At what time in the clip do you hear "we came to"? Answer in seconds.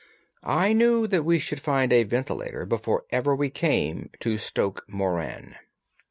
3.35-4.35